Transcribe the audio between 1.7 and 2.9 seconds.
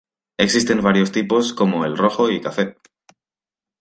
el rojo y cafe.